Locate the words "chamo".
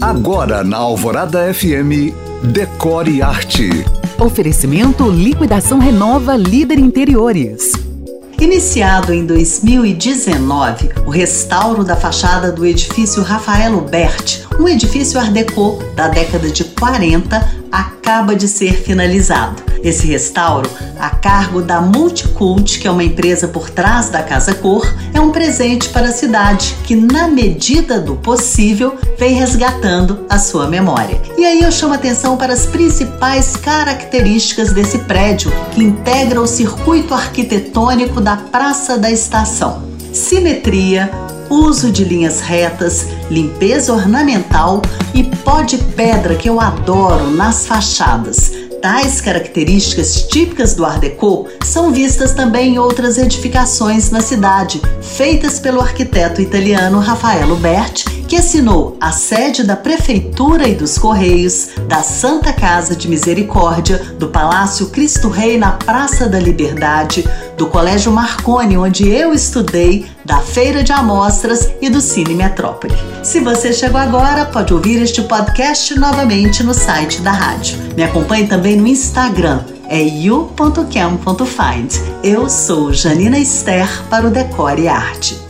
31.70-31.94